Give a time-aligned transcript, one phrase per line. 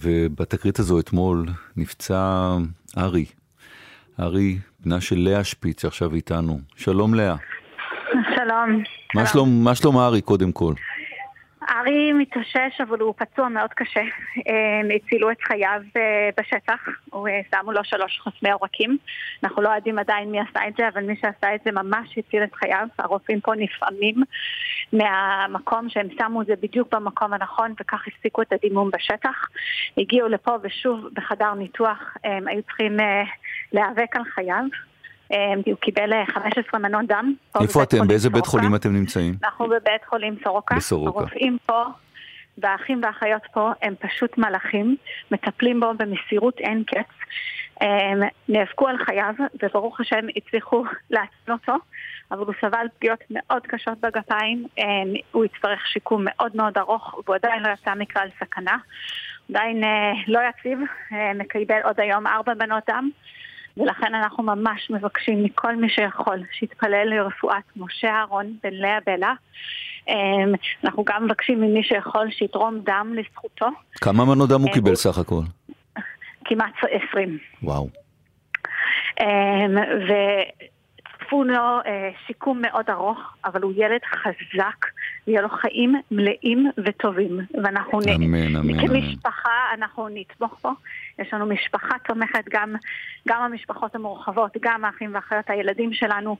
[0.00, 1.46] ובתקרית הזו אתמול
[1.76, 2.56] נפצע
[2.98, 3.24] ארי.
[4.20, 6.60] ארי, בנה של לאה שפיץ, שעכשיו איתנו.
[6.76, 7.36] שלום לאה.
[8.36, 8.82] שלום.
[9.14, 10.74] מה שלום, מה שלום ארי קודם כל?
[11.72, 14.00] ארי מתאושש, אבל הוא פצוע מאוד קשה.
[14.46, 17.20] הם הצילו את חייו אה, בשטח, אה,
[17.50, 18.98] שמו לו שלוש חסמי עורקים.
[19.44, 22.44] אנחנו לא יודעים עדיין מי עשה את זה, אבל מי שעשה את זה ממש הציל
[22.44, 22.86] את חייו.
[22.98, 24.14] הרופאים פה נפעמים
[24.92, 29.48] מהמקום שהם שמו את זה בדיוק במקום הנכון, וכך הפסיקו את הדימום בשטח.
[29.96, 33.22] הגיעו לפה ושוב בחדר ניתוח הם היו צריכים אה,
[33.72, 34.64] להיאבק על חייו.
[35.66, 37.34] הוא קיבל 15 מנות דם.
[37.60, 38.06] איפה אתם?
[38.08, 39.34] באיזה בית חולים אתם נמצאים?
[39.44, 40.74] אנחנו בבית חולים סורוקה.
[40.74, 41.20] בסורוקה.
[41.20, 41.84] הרופאים פה
[42.58, 44.96] והאחים והאחיות פה הם פשוט מלאכים,
[45.30, 47.10] מטפלים בו במסירות אין קץ.
[47.80, 51.74] הם נאבקו על חייו, וברוך השם הצליחו להציל אותו,
[52.30, 54.66] אבל הוא סבל פגיעות מאוד קשות בגפיים,
[55.32, 58.76] הוא יצטרך שיקום מאוד מאוד ארוך, והוא עדיין לא יצא מכלל סכנה.
[59.50, 59.82] עדיין
[60.28, 60.78] לא יציב,
[61.34, 63.10] מקבל עוד היום ארבע מנות דם.
[63.76, 69.32] ולכן אנחנו ממש מבקשים מכל מי שיכול שיתפלל לרפואת משה אהרון בן לאה בלה.
[70.84, 73.66] אנחנו גם מבקשים ממי שיכול שיתרום דם לזכותו.
[73.94, 75.42] כמה מנות דם הוא קיבל סך הכל?
[76.44, 77.38] כמעט עשרים.
[77.62, 77.88] וואו.
[81.32, 84.86] צפו לו אה, שיקום מאוד ארוך, אבל הוא ילד חזק,
[85.26, 87.40] ויהיה לו חיים מלאים וטובים.
[87.62, 89.82] ואנחנו אמן, אמן, כמשפחה, אמן.
[89.82, 90.70] אנחנו נתמוך בו.
[91.18, 92.74] יש לנו משפחה תומכת, גם,
[93.28, 96.36] גם המשפחות המורחבות, גם האחים והאחיות, הילדים שלנו,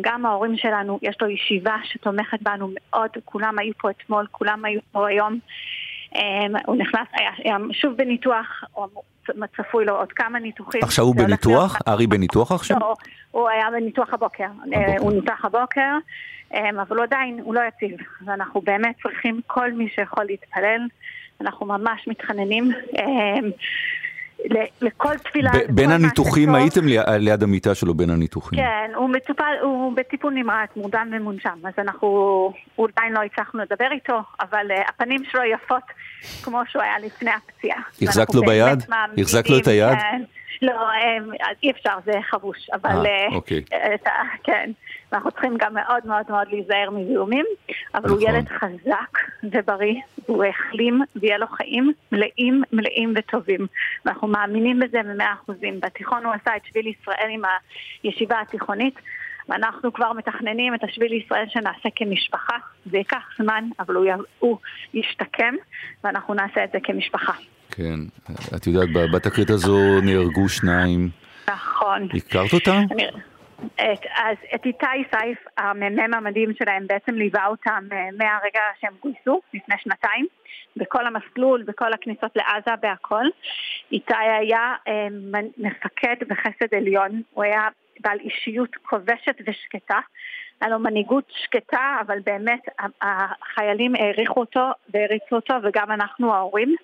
[0.00, 0.98] גם ההורים שלנו.
[1.02, 5.38] יש לו ישיבה שתומכת בנו מאוד, כולם היו פה אתמול, כולם היו פה היום.
[6.66, 8.64] הוא נכנס, היה, שוב בניתוח,
[9.56, 10.80] צפוי לו עוד כמה ניתוחים.
[10.82, 11.78] עכשיו הוא בניתוח?
[11.88, 12.76] ארי בניתוח עכשיו?
[12.80, 12.94] לא,
[13.30, 14.44] הוא היה בניתוח הבוקר.
[14.44, 14.98] הבוקר.
[14.98, 15.90] הוא ניתח הבוקר,
[16.52, 17.96] אבל הוא עדיין, הוא לא יציב.
[18.24, 20.80] ואנחנו באמת צריכים כל מי שיכול להתפלל.
[21.40, 22.70] אנחנו ממש מתחננים.
[24.80, 25.50] לכל תפילה...
[25.68, 26.80] בין הניתוחים, הייתם
[27.18, 28.58] ליד המיטה שלו בין הניתוחים.
[28.58, 34.20] כן, הוא מטופל, הוא בטיפול נמרץ, מורדם ומונשם, אז אנחנו עדיין לא הצלחנו לדבר איתו,
[34.40, 35.82] אבל הפנים שלו יפות
[36.42, 37.80] כמו שהוא היה לפני הפציעה.
[38.02, 38.82] החזקת לו ביד?
[39.18, 39.98] החזקת לו את היד?
[39.98, 40.22] כן.
[40.62, 40.72] לא,
[41.62, 43.06] אי אפשר, זה חבוש, אבל...
[43.06, 43.62] אה, אוקיי.
[44.44, 44.70] כן,
[45.12, 47.44] ואנחנו צריכים גם מאוד מאוד מאוד להיזהר מזיהומים,
[47.94, 49.94] אבל הוא ילד חזק ובריא,
[50.26, 53.66] הוא החלים ויהיה לו חיים מלאים, מלאים וטובים.
[54.04, 55.80] ואנחנו מאמינים בזה במאה אחוזים.
[55.80, 57.42] בתיכון הוא עשה את שביל ישראל עם
[58.02, 58.94] הישיבה התיכונית.
[59.48, 62.56] ואנחנו כבר מתכננים את השביל לישראל שנעשה כמשפחה.
[62.90, 64.06] זה ייקח זמן, אבל הוא,
[64.38, 64.58] הוא
[64.94, 65.54] ישתקם,
[66.04, 67.32] ואנחנו נעשה את זה כמשפחה.
[67.70, 68.00] כן,
[68.56, 71.08] את יודעת, בתקרית הזו נהרגו שניים.
[71.50, 72.08] נכון.
[72.14, 72.82] הכרת אותם?
[72.90, 73.04] אני...
[73.64, 77.88] את, אז את איתי סייף, המ"מ המדהים שלהם, בעצם ליווה אותם
[78.18, 80.26] מהרגע שהם גויסו, לפני שנתיים,
[80.76, 83.24] בכל המסלול, בכל הכניסות לעזה, בהכל.
[83.92, 84.74] איתי היה
[85.58, 87.68] מפקד בחסד עליון, הוא היה
[88.00, 89.98] בעל אישיות כובשת ושקטה.
[90.60, 92.60] היה לו מנהיגות שקטה, אבל באמת
[93.02, 96.76] החיילים העריכו אותו והריצו אותו, וגם אנחנו ההורים.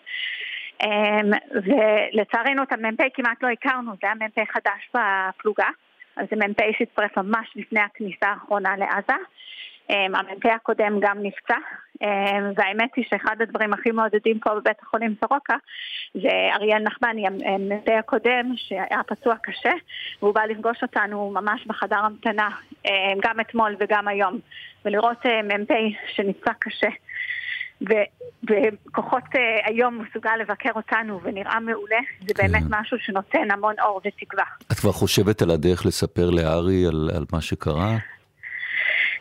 [1.50, 5.68] ולצערנו את המ"פ כמעט לא הכרנו, זה היה מ"פ חדש בפלוגה,
[6.16, 9.22] אז זה מ"פ שהצטרף ממש לפני הכניסה האחרונה לעזה.
[9.88, 11.56] המ"פ הקודם גם נפצע,
[12.56, 15.56] והאמת היא שאחד הדברים הכי מעודדים פה בבית החולים סורוקה
[16.14, 19.72] זה אריאל נחמני, המ"פ הקודם שהיה פצוע קשה,
[20.22, 22.48] והוא בא לפגוש אותנו ממש בחדר המתנה,
[23.22, 24.38] גם אתמול וגם היום,
[24.84, 25.70] ולראות מ"פ
[26.14, 26.88] שנפצע קשה.
[28.44, 32.42] וכוחות uh, היום מסוגל לבקר אותנו ונראה מעולה, זה כן.
[32.42, 34.44] באמת משהו שנותן המון אור ותקווה.
[34.72, 37.96] את כבר חושבת על הדרך לספר לארי על, על מה שקרה?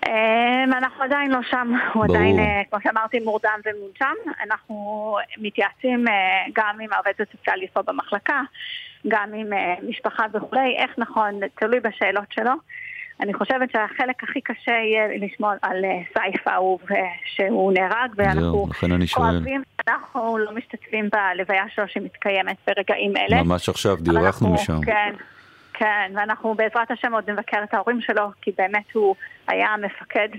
[0.05, 2.17] Um, אנחנו עדיין לא שם, הוא ברור.
[2.17, 4.31] עדיין, uh, כמו שאמרתי, מורדם ומונשם.
[4.43, 6.11] אנחנו מתייעצים uh,
[6.55, 8.41] גם עם העובדת הסוציאלית פה במחלקה,
[9.07, 9.47] גם עם
[9.89, 12.51] משפחה וכולי, איך נכון, תלוי בשאלות שלו.
[13.21, 18.67] אני חושבת שהחלק הכי קשה יהיה לשמוע על אה, סייף האהוב אה, שהוא נהרג, ואנחנו
[19.13, 23.43] כואבים, אנחנו לא משתתפים בלוויה שלו שמתקיימת ברגעים אלה.
[23.43, 24.81] ממש עכשיו דיווחנו משם.
[24.85, 25.13] כן,
[25.73, 29.15] כן, ואנחנו בעזרת השם עוד נבקר את ההורים שלו, כי באמת הוא
[29.47, 30.29] היה מפקד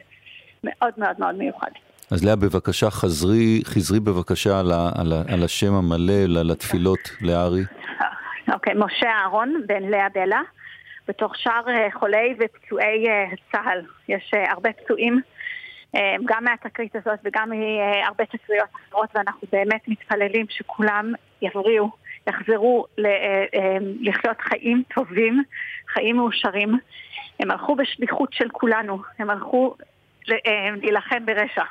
[0.65, 1.71] מאוד מאוד מאוד מיוחד.
[2.11, 7.63] אז לאה, בבקשה, חזרי, חזרי בבקשה על, ה, על, ה, על השם המלא, לתפילות לארי.
[8.53, 10.41] אוקיי, משה אהרון, בן לאה בלה.
[11.09, 13.81] בתוך שאר אה, חולי ופצועי אה, צה"ל.
[14.09, 15.21] יש אה, הרבה פצועים,
[16.25, 21.13] גם מהתקרית הזאת וגם מהרבה תקריות אחרות, ואנחנו באמת מתפללים שכולם
[21.43, 21.91] יבריאו,
[22.29, 22.87] יחזרו
[24.01, 25.43] לחיות חיים טובים,
[25.89, 26.79] חיים מאושרים.
[27.41, 29.75] הם הלכו בשליחות של כולנו, הם הלכו
[30.29, 31.65] להילחם ברשע.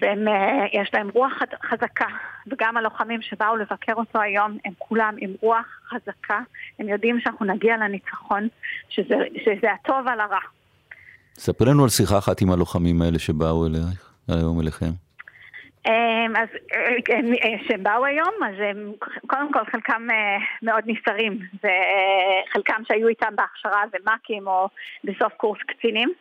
[0.00, 1.32] ויש להם רוח
[1.62, 2.06] חזקה,
[2.46, 6.40] וגם הלוחמים שבאו לבקר אותו היום, הם כולם עם רוח חזקה,
[6.78, 8.48] הם יודעים שאנחנו נגיע לניצחון,
[8.88, 9.14] שזה,
[9.44, 10.40] שזה הטוב על הרע.
[11.34, 14.90] ספר לנו על שיחה אחת עם הלוחמים האלה שבאו אלייך, היום אליכם.
[15.86, 16.48] אמ, אז
[17.64, 18.92] כשהם באו היום, אז הם
[19.26, 24.68] קודם כל חלקם אה, מאוד נסתרים, וחלקם שהיו איתם בהכשרה ומ"כים או
[25.04, 26.12] בסוף קורס קצינים.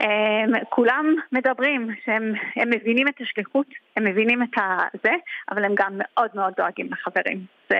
[0.00, 2.32] אמ, כולם מדברים שהם
[2.66, 4.58] מבינים את השליחות, הם מבינים את
[5.04, 5.12] זה,
[5.50, 7.44] אבל הם גם מאוד מאוד דואגים לחברים.
[7.70, 7.76] זו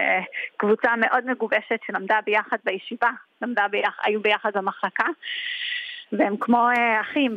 [0.57, 3.11] קבוצה מאוד מגובשת שלמדה ביחד בישיבה,
[3.43, 5.07] למדה ביחד, היו ביחד במחלקה,
[6.13, 7.37] והם כמו אה, אחים.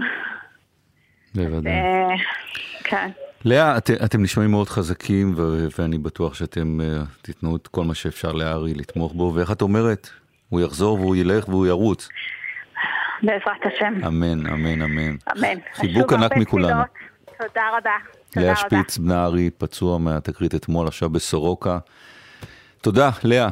[1.36, 1.74] בוודאי.
[1.74, 2.16] אה,
[2.84, 3.10] כן.
[3.46, 7.96] לאה, את, אתם נשמעים מאוד חזקים, ו- ואני בטוח שאתם uh, תיתנו את כל מה
[7.96, 10.10] שאפשר לארי לתמוך בו, ואיך את אומרת?
[10.50, 12.10] הוא יחזור והוא ילך והוא ירוץ.
[13.22, 13.94] בעזרת השם.
[14.08, 15.16] אמן, אמן, אמן.
[15.38, 15.60] אמן.
[15.74, 16.82] חיבוק ענק מכולנו.
[17.40, 17.92] תודה רבה.
[18.36, 21.78] לאה שפיץ, בנה ארי, פצוע מהתקרית אתמול, עכשיו בסורוקה.
[22.82, 23.50] תודה, לאה.